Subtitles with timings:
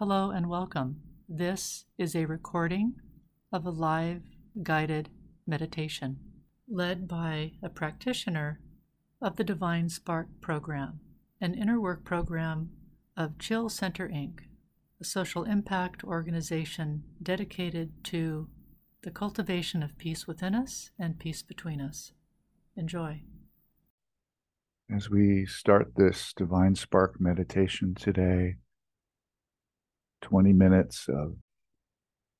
[0.00, 1.02] Hello and welcome.
[1.28, 2.94] This is a recording
[3.52, 4.22] of a live
[4.62, 5.10] guided
[5.46, 6.16] meditation
[6.66, 8.60] led by a practitioner
[9.20, 11.00] of the Divine Spark program,
[11.38, 12.70] an inner work program
[13.14, 14.38] of Chill Center Inc.,
[15.02, 18.48] a social impact organization dedicated to
[19.02, 22.12] the cultivation of peace within us and peace between us.
[22.74, 23.20] Enjoy.
[24.90, 28.56] As we start this Divine Spark meditation today,
[30.22, 31.34] 20 minutes of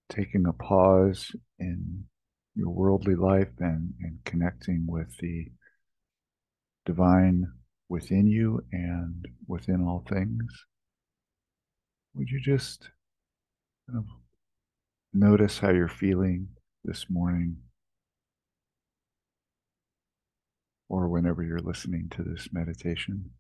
[0.09, 2.05] taking a pause in
[2.55, 5.47] your worldly life and, and connecting with the
[6.85, 7.47] divine
[7.89, 10.67] within you and within all things.
[12.15, 12.89] Would you just
[13.89, 14.05] kind of
[15.13, 16.49] notice how you're feeling
[16.85, 17.57] this morning
[20.89, 23.31] or whenever you're listening to this meditation?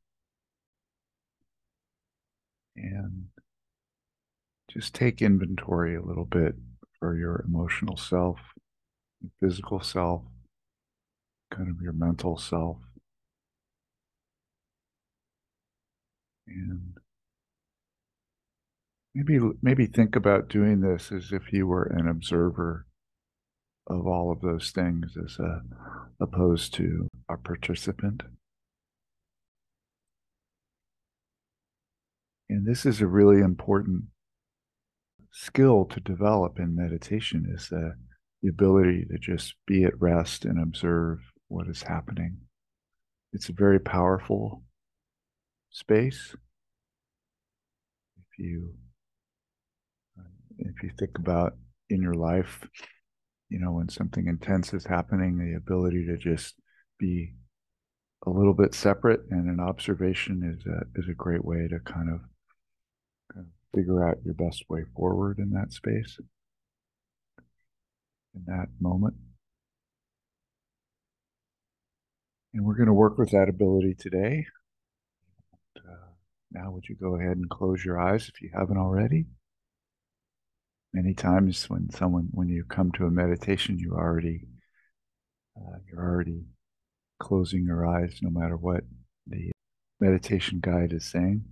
[2.76, 3.26] And
[4.72, 6.54] just take inventory a little bit
[6.98, 8.38] for your emotional self,
[9.20, 10.22] your physical self,
[11.50, 12.76] kind of your mental self.
[16.46, 16.94] And
[19.14, 22.86] maybe maybe think about doing this as if you were an observer
[23.88, 25.62] of all of those things as a,
[26.20, 28.22] opposed to a participant.
[32.48, 34.04] And this is a really important
[35.32, 37.94] skill to develop in meditation is the,
[38.42, 42.36] the ability to just be at rest and observe what is happening.
[43.32, 44.62] It's a very powerful
[45.70, 46.34] space.
[48.18, 48.74] If you
[50.58, 51.54] if you think about
[51.88, 52.66] in your life,
[53.48, 56.54] you know, when something intense is happening, the ability to just
[56.98, 57.34] be
[58.26, 62.10] a little bit separate and an observation is a is a great way to kind
[62.10, 62.20] of
[63.74, 66.18] figure out your best way forward in that space,
[68.34, 69.14] in that moment.
[72.52, 74.46] And we're going to work with that ability today.
[75.76, 76.14] Uh,
[76.50, 79.26] now, would you go ahead and close your eyes if you haven't already?
[80.92, 84.48] Many times, when someone, when you come to a meditation, you already,
[85.56, 86.42] uh, you're already
[87.20, 88.82] closing your eyes, no matter what
[89.28, 89.52] the
[90.00, 91.44] meditation guide is saying.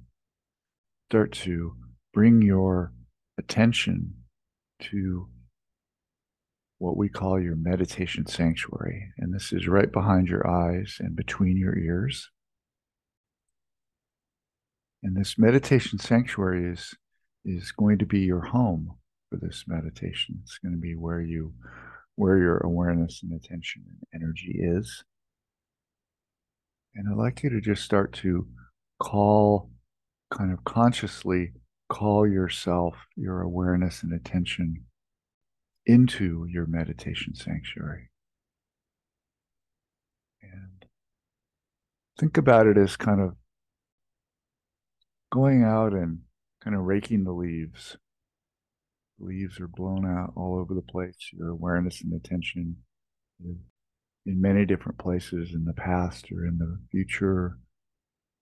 [1.11, 1.75] Start to
[2.13, 2.93] bring your
[3.39, 4.13] attention
[4.83, 5.27] to
[6.77, 9.15] what we call your meditation sanctuary.
[9.17, 12.29] And this is right behind your eyes and between your ears.
[15.03, 16.95] And this meditation sanctuary is,
[17.43, 18.99] is going to be your home
[19.31, 20.41] for this meditation.
[20.43, 21.55] It's going to be where you
[22.17, 25.05] where your awareness and attention and energy is.
[26.95, 28.47] And I'd like you to just start to
[29.01, 29.71] call
[30.31, 31.53] kind of consciously
[31.89, 34.85] call yourself, your awareness and attention
[35.87, 38.11] into your meditation sanctuary.
[40.43, 40.85] And
[42.19, 43.35] think about it as kind of
[45.33, 46.21] going out and
[46.63, 47.97] kind of raking the leaves.
[49.19, 51.31] leaves are blown out all over the place.
[51.33, 52.77] Your awareness and attention
[53.45, 53.57] is
[54.27, 57.59] in many different places in the past or in the future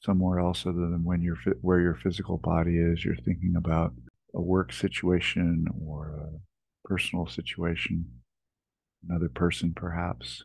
[0.00, 3.04] somewhere else other than when you're where your physical body is.
[3.04, 3.92] You're thinking about
[4.34, 8.06] a work situation or a personal situation,
[9.08, 10.44] another person perhaps.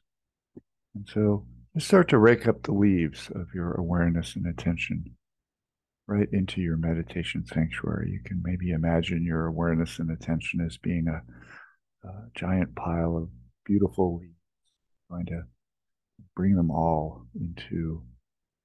[0.96, 5.16] And so you start to rake up the leaves of your awareness and attention
[6.08, 8.12] right into your meditation sanctuary.
[8.12, 11.22] You can maybe imagine your awareness and attention as being a,
[12.08, 13.30] a giant pile of
[13.66, 14.34] beautiful leaves,
[15.08, 15.44] trying to
[16.36, 18.04] bring them all into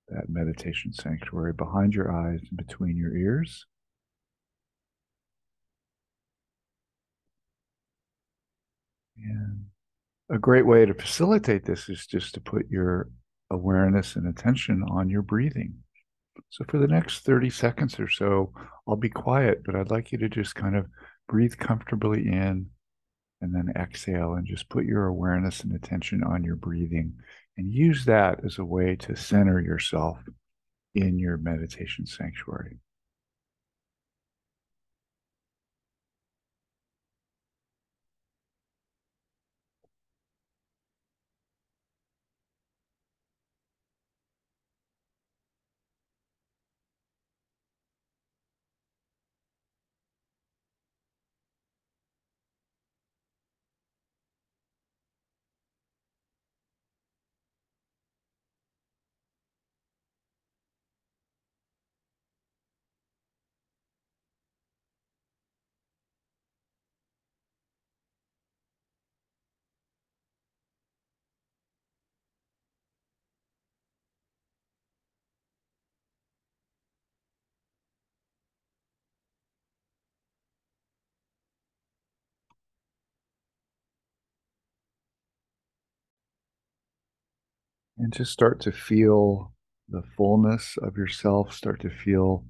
[0.09, 3.67] that meditation sanctuary behind your eyes and between your ears.
[9.17, 9.67] And
[10.31, 13.09] a great way to facilitate this is just to put your
[13.50, 15.75] awareness and attention on your breathing.
[16.50, 18.53] So, for the next 30 seconds or so,
[18.87, 20.87] I'll be quiet, but I'd like you to just kind of
[21.29, 22.67] breathe comfortably in
[23.41, 27.14] and then exhale and just put your awareness and attention on your breathing
[27.56, 30.19] and use that as a way to center yourself
[30.94, 32.79] in your meditation sanctuary.
[87.98, 89.54] And just start to feel
[89.88, 92.44] the fullness of yourself, start to feel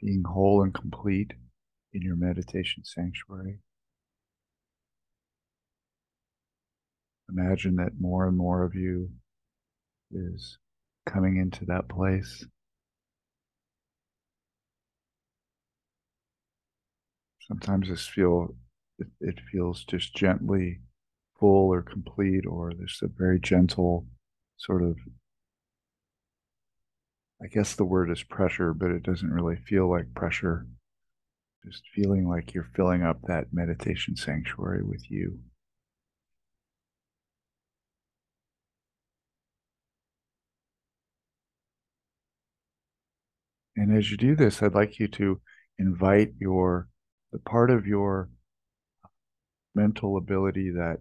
[0.00, 1.34] being whole and complete
[1.92, 3.58] in your meditation sanctuary.
[7.28, 9.10] Imagine that more and more of you
[10.10, 10.58] is
[11.06, 12.46] coming into that place.
[17.40, 18.56] Sometimes this feel
[18.98, 20.80] it, it feels just gently
[21.38, 24.06] full or complete, or there's a very gentle
[24.56, 24.96] sort of
[27.42, 30.66] I guess the word is pressure, but it doesn't really feel like pressure.
[31.64, 35.40] Just feeling like you're filling up that meditation sanctuary with you.
[43.76, 45.40] And as you do this, I'd like you to
[45.78, 46.88] invite your
[47.32, 48.30] the part of your
[49.74, 51.00] mental ability that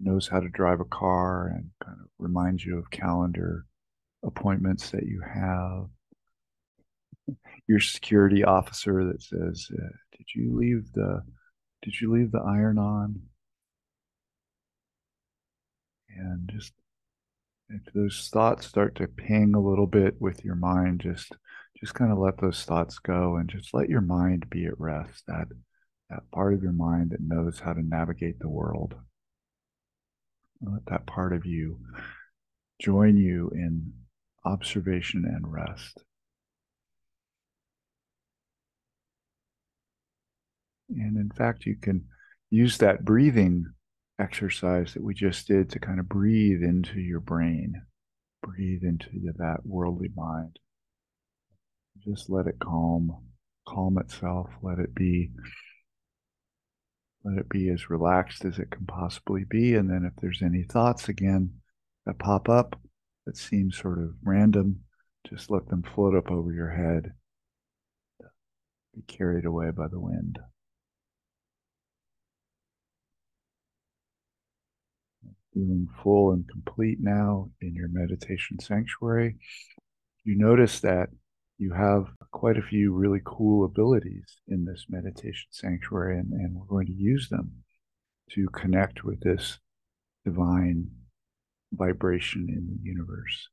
[0.00, 3.66] knows how to drive a car and kind of reminds you of calendar
[4.24, 5.88] appointments that you have,
[7.66, 11.22] your security officer that says, uh, "Did you leave the
[11.82, 13.28] Did you leave the iron on?"
[16.08, 16.72] And just
[17.68, 21.32] if those thoughts start to ping a little bit with your mind, just
[21.78, 25.24] just kind of let those thoughts go and just let your mind be at rest.
[25.26, 25.48] That
[26.10, 28.94] that part of your mind that knows how to navigate the world.
[30.60, 31.78] Let that part of you
[32.80, 33.92] join you in
[34.44, 36.02] observation and rest.
[40.88, 42.06] And in fact, you can
[42.50, 43.66] use that breathing
[44.18, 47.82] exercise that we just did to kind of breathe into your brain,
[48.42, 50.58] breathe into that worldly mind.
[52.04, 53.12] Just let it calm,
[53.68, 55.30] calm itself, let it be
[57.26, 59.74] let it be as relaxed as it can possibly be.
[59.74, 61.50] And then if there's any thoughts again
[62.04, 62.78] that pop up,
[63.26, 64.80] that seem sort of random,
[65.28, 67.12] just let them float up over your head,
[68.94, 70.38] be carried away by the wind.
[75.52, 79.36] Feeling full and complete now in your meditation sanctuary.
[80.22, 81.08] You notice that
[81.58, 86.66] you have quite a few really cool abilities in this meditation sanctuary, and, and we're
[86.66, 87.50] going to use them
[88.30, 89.58] to connect with this
[90.24, 90.88] divine
[91.72, 93.48] vibration in the universe.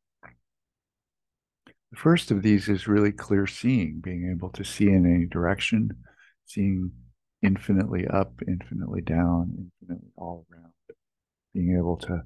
[1.92, 5.92] The first of these is really clear seeing, being able to see in any direction,
[6.46, 6.92] seeing
[7.44, 10.74] infinitely up, infinitely down, infinitely all around,
[11.54, 12.24] being able to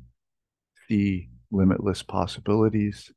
[0.87, 3.11] see limitless possibilities,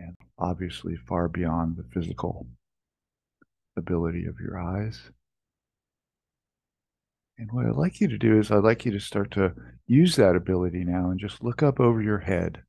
[0.00, 2.46] and obviously far beyond the physical
[3.76, 5.10] ability of your eyes.
[7.38, 9.54] And what I'd like you to do is I'd like you to start to
[9.86, 12.62] use that ability now and just look up over your head.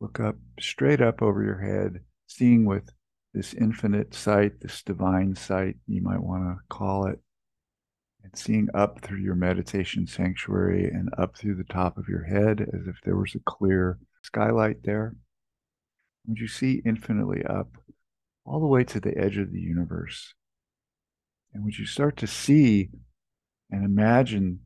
[0.00, 2.90] Look up straight up over your head, seeing with
[3.34, 7.20] this infinite sight, this divine sight, you might want to call it,
[8.22, 12.60] and seeing up through your meditation sanctuary and up through the top of your head
[12.60, 15.14] as if there was a clear skylight there.
[16.30, 17.76] Would you see infinitely up
[18.44, 20.32] all the way to the edge of the universe?
[21.52, 22.90] And would you start to see
[23.68, 24.60] and imagine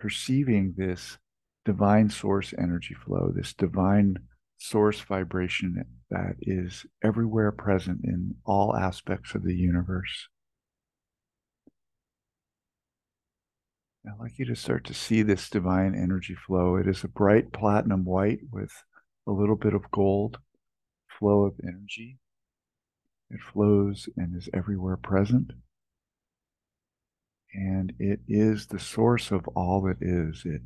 [0.00, 1.18] perceiving this
[1.66, 4.16] divine source energy flow, this divine
[4.56, 10.28] source vibration that is everywhere present in all aspects of the universe.
[14.06, 16.76] I'd like you to start to see this divine energy flow.
[16.76, 18.72] It is a bright platinum white with
[19.26, 20.38] a little bit of gold
[21.18, 22.18] flow of energy.
[23.30, 25.52] It flows and is everywhere present
[27.56, 30.42] and it is the source of all that is.
[30.44, 30.62] It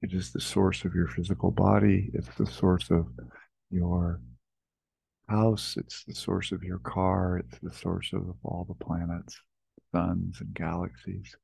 [0.00, 2.10] it is the source of your physical body.
[2.14, 3.08] It's the source of
[3.70, 4.20] your
[5.28, 5.74] house.
[5.76, 7.38] It's the source of your car.
[7.38, 9.40] It's the source of all the planets,
[9.92, 11.34] suns, and galaxies.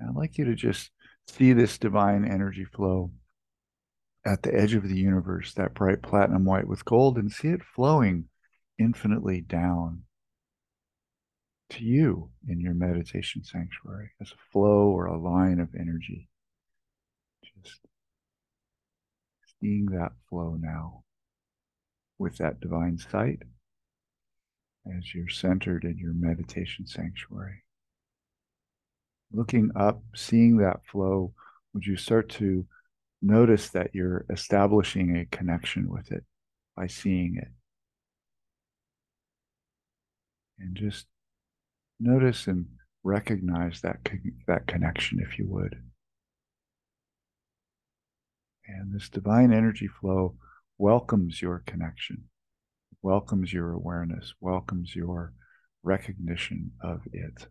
[0.00, 0.90] And I'd like you to just
[1.28, 3.12] see this divine energy flow
[4.24, 7.62] at the edge of the universe, that bright platinum white with gold, and see it
[7.62, 8.26] flowing
[8.78, 10.02] infinitely down
[11.70, 16.28] to you in your meditation sanctuary as a flow or a line of energy.
[17.62, 17.80] Just
[19.60, 21.04] seeing that flow now
[22.18, 23.42] with that divine sight
[24.86, 27.64] as you're centered in your meditation sanctuary.
[29.32, 31.32] Looking up, seeing that flow,
[31.72, 32.66] would you start to
[33.22, 36.24] notice that you're establishing a connection with it
[36.76, 37.48] by seeing it?
[40.58, 41.06] And just
[41.98, 42.66] notice and
[43.02, 43.98] recognize that
[44.46, 45.76] that connection if you would
[48.66, 50.36] And this divine energy flow
[50.78, 52.24] welcomes your connection,
[53.02, 55.32] welcomes your awareness, welcomes your
[55.82, 57.48] recognition of it.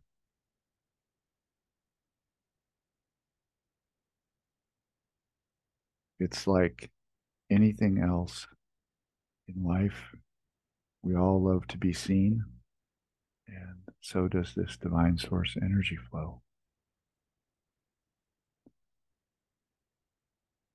[6.22, 6.92] It's like
[7.50, 8.48] anything else
[9.48, 10.14] in life.
[11.02, 12.44] We all love to be seen,
[13.48, 16.44] and so does this divine source energy flow.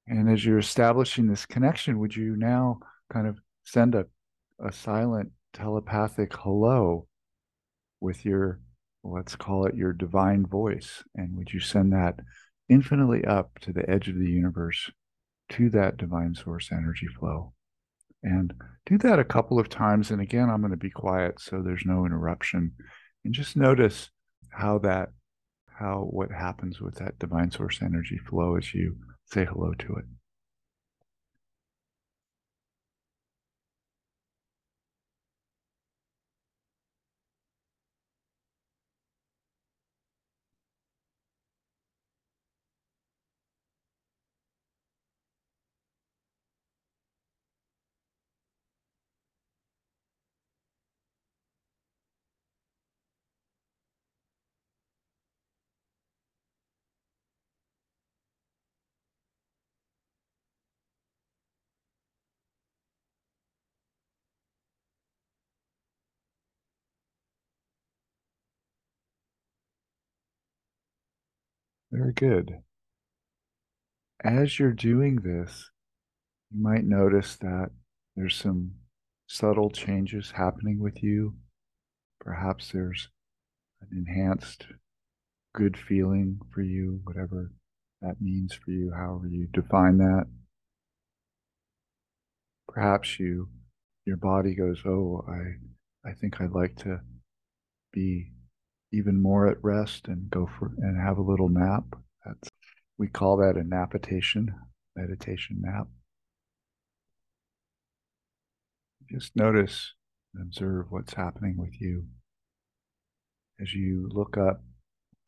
[0.09, 2.81] And as you're establishing this connection, would you now
[3.13, 4.07] kind of send a,
[4.59, 7.07] a silent telepathic hello
[8.01, 8.59] with your,
[9.05, 11.05] let's call it your divine voice?
[11.15, 12.19] And would you send that
[12.69, 14.91] infinitely up to the edge of the universe
[15.51, 17.53] to that divine source energy flow.
[18.23, 18.55] And
[18.87, 20.11] do that a couple of times.
[20.11, 22.73] And again, I'm going to be quiet so there's no interruption.
[23.25, 24.11] And just notice
[24.51, 25.11] how that,
[25.79, 30.05] how what happens with that divine source energy flow as you say hello to it.
[71.97, 72.59] Very good.
[74.23, 75.71] As you're doing this,
[76.51, 77.71] you might notice that
[78.15, 78.73] there's some
[79.27, 81.37] subtle changes happening with you.
[82.21, 83.09] Perhaps there's
[83.81, 84.67] an enhanced
[85.55, 87.51] good feeling for you, whatever
[88.03, 90.27] that means for you, however you define that.
[92.69, 93.49] Perhaps you
[94.05, 97.01] your body goes, "Oh, I I think I'd like to
[97.91, 98.33] be
[98.93, 101.85] even more at rest and go for and have a little nap.
[102.25, 102.49] That's
[102.99, 104.55] we call that a napitation,
[104.95, 105.89] meditation nap.
[109.11, 109.93] Just notice
[110.35, 112.07] and observe what's happening with you
[113.61, 114.63] as you look up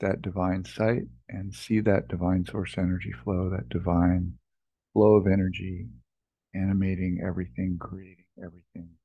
[0.00, 4.34] that divine sight and see that divine source energy flow, that divine
[4.92, 5.86] flow of energy
[6.54, 8.97] animating everything, creating everything.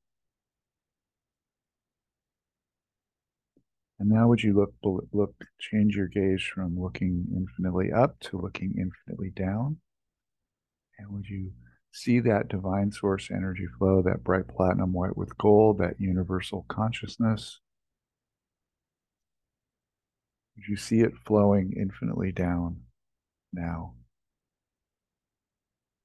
[3.98, 4.74] And now would you look
[5.12, 9.78] look change your gaze from looking infinitely up to looking infinitely down?
[10.98, 11.52] And would you
[11.92, 17.60] see that divine source energy flow, that bright platinum white with gold, that universal consciousness?
[20.56, 22.82] Would you see it flowing infinitely down
[23.52, 23.94] now?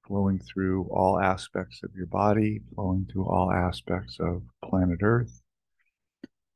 [0.07, 5.41] Flowing through all aspects of your body, flowing through all aspects of planet Earth,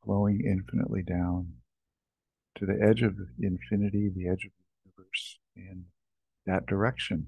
[0.03, 1.53] flowing infinitely down
[2.55, 5.85] to the edge of infinity, the edge of the universe, in
[6.45, 7.27] that direction.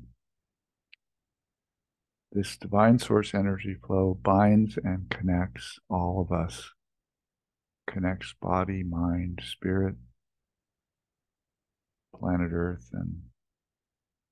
[2.32, 6.72] This divine source energy flow binds and connects all of us,
[7.88, 9.96] connects body, mind, spirit,
[12.14, 13.22] planet Earth, and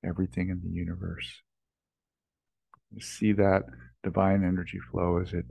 [0.05, 1.41] everything in the universe.
[2.91, 3.63] You see that
[4.03, 5.45] divine energy flow as it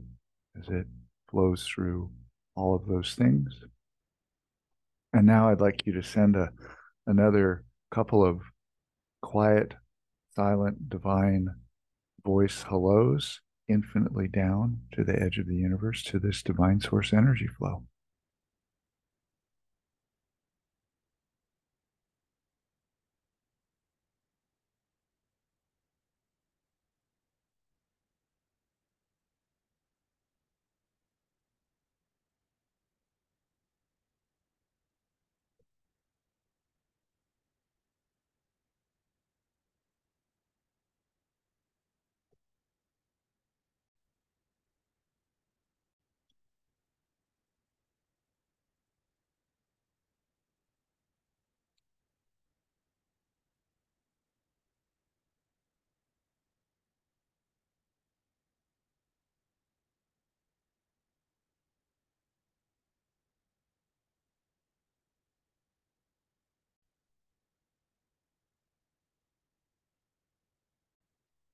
[0.60, 0.86] as it
[1.30, 2.10] flows through
[2.54, 3.60] all of those things.
[5.12, 6.50] And now I'd like you to send a
[7.06, 8.40] another couple of
[9.20, 9.74] quiet,
[10.34, 11.48] silent, divine
[12.24, 17.48] voice hellos infinitely down to the edge of the universe to this divine source energy
[17.58, 17.84] flow.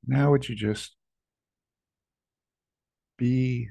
[0.08, 0.96] Now, would you just
[3.16, 3.68] be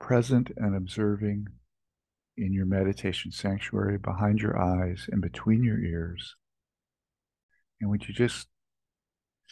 [0.00, 1.46] present and observing
[2.36, 6.34] in your meditation sanctuary behind your eyes and between your ears?
[7.80, 8.48] And would you just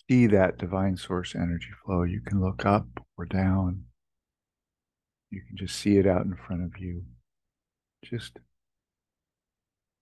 [0.09, 2.03] see that divine source energy flow.
[2.03, 3.85] You can look up or down.
[5.31, 7.05] You can just see it out in front of you.
[8.05, 8.39] Just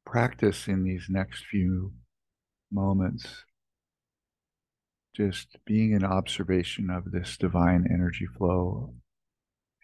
[0.04, 1.92] practice in these next few
[2.72, 3.44] moments,
[5.14, 8.94] just being an observation of this divine energy flow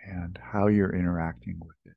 [0.04, 1.96] and how you're interacting with it.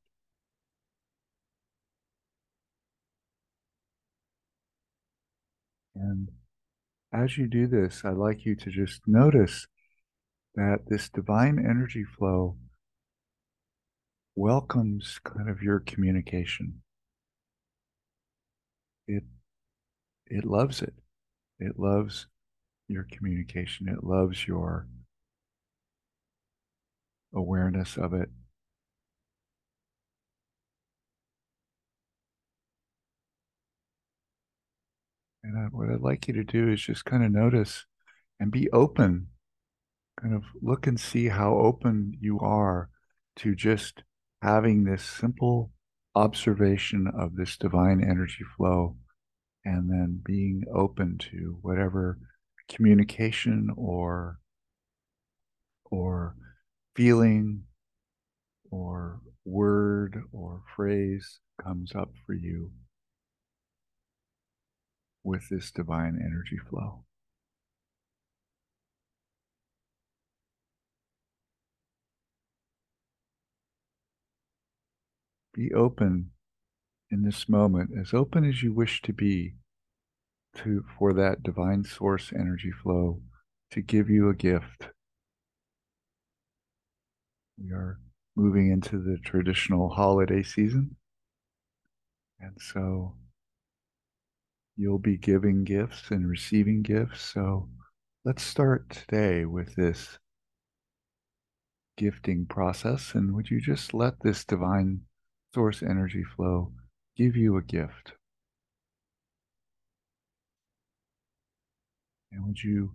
[5.95, 6.29] And
[7.11, 9.67] as you do this, I'd like you to just notice
[10.55, 12.57] that this divine energy flow
[14.35, 16.81] welcomes kind of your communication.
[19.07, 19.23] It
[20.27, 20.93] it loves it.
[21.59, 22.27] It loves
[22.89, 23.87] your communication.
[23.87, 24.87] It loves your
[27.33, 28.29] awareness of it.
[35.43, 37.85] And I, what I'd like you to do is just kind of notice
[38.39, 39.27] and be open.
[40.19, 42.89] Kind of look and see how open you are
[43.37, 44.03] to just
[44.41, 45.71] having this simple
[46.15, 48.97] observation of this divine energy flow
[49.63, 52.17] and then being open to whatever
[52.69, 54.39] communication or
[55.91, 56.35] or
[56.95, 57.63] feeling
[58.71, 62.71] or word or phrase comes up for you
[65.23, 67.03] with this divine energy flow.
[75.53, 76.31] Be open
[77.11, 79.55] in this moment, as open as you wish to be
[80.55, 83.21] to for that divine source energy flow
[83.71, 84.89] to give you a gift.
[87.57, 87.99] We are
[88.35, 90.95] moving into the traditional holiday season.
[92.39, 93.15] And so
[94.77, 97.21] you'll be giving gifts and receiving gifts.
[97.21, 97.67] So
[98.23, 100.17] let's start today with this
[101.97, 103.13] gifting process.
[103.13, 105.01] And would you just let this divine
[105.53, 106.71] source energy flow
[107.17, 108.13] give you a gift?
[112.31, 112.93] And would you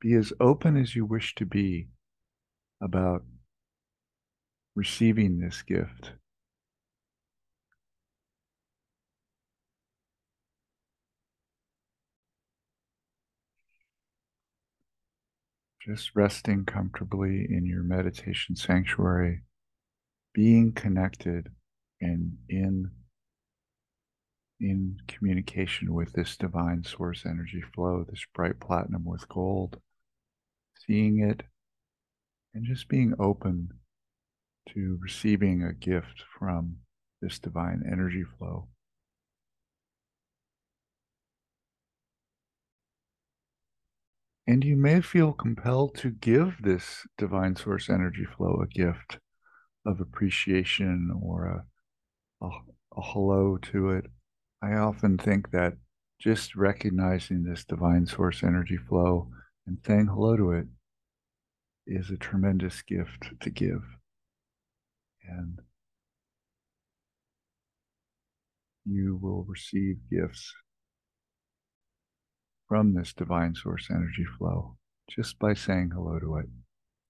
[0.00, 1.88] be as open as you wish to be
[2.80, 3.24] about
[4.74, 6.12] receiving this gift?
[15.84, 19.42] Just resting comfortably in your meditation sanctuary,
[20.34, 21.50] being connected
[22.00, 22.90] and in
[24.60, 29.80] in communication with this divine source energy flow, this bright platinum with gold,
[30.86, 31.42] seeing it
[32.54, 33.68] and just being open
[34.70, 36.76] to receiving a gift from
[37.20, 38.68] this divine energy flow.
[44.46, 49.18] And you may feel compelled to give this divine source energy flow a gift
[49.84, 52.48] of appreciation or a, a,
[52.96, 54.06] a hello to it.
[54.66, 55.74] I often think that
[56.20, 59.30] just recognizing this divine source energy flow
[59.64, 60.66] and saying hello to it
[61.86, 63.82] is a tremendous gift to give.
[65.28, 65.60] And
[68.84, 70.52] you will receive gifts
[72.66, 76.46] from this divine source energy flow just by saying hello to it,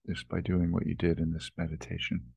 [0.07, 2.33] just by doing what you did in this meditation.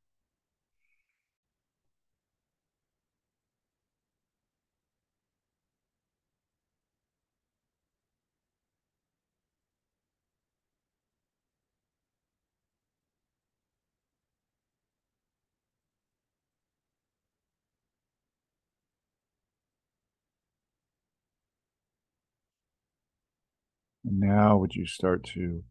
[24.20, 25.62] Now, would you start to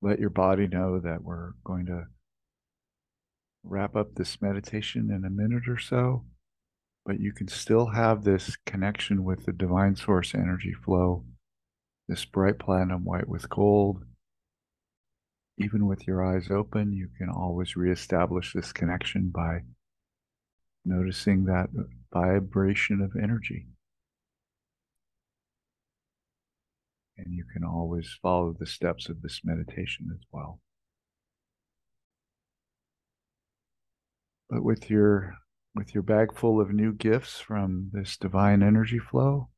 [0.00, 2.04] let your body know that we're going to
[3.64, 6.24] wrap up this meditation in a minute or so,
[7.04, 11.24] but you can still have this connection with the divine source energy flow,
[12.08, 14.04] this bright platinum white with gold.
[15.58, 19.60] Even with your eyes open, you can always reestablish this connection by
[20.84, 21.70] noticing that
[22.12, 23.66] vibration of energy.
[27.16, 30.60] And you can always follow the steps of this meditation as well.
[34.50, 35.36] But with your
[35.74, 39.48] with your bag full of new gifts from this divine energy flow,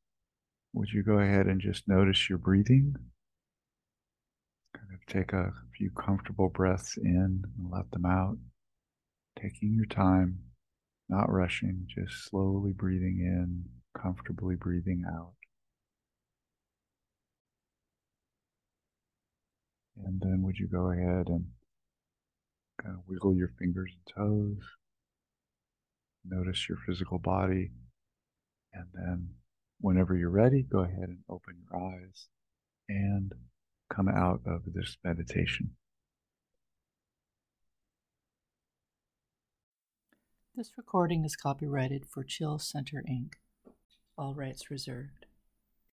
[0.73, 2.95] would you go ahead and just notice your breathing?
[4.75, 8.37] Kind of take a few comfortable breaths in and let them out.
[9.39, 10.39] Taking your time,
[11.09, 13.65] not rushing, just slowly breathing in,
[13.99, 15.33] comfortably breathing out.
[20.05, 21.45] And then would you go ahead and
[22.81, 24.63] kind of wiggle your fingers and toes?
[26.25, 27.71] Notice your physical body.
[28.73, 29.29] And then
[29.79, 32.27] whenever you're ready, go ahead and open your eyes
[32.89, 33.33] and
[33.93, 35.71] come out of this meditation.
[40.55, 43.33] This recording is copyrighted for Chill Center Inc.
[44.17, 45.26] All rights reserved.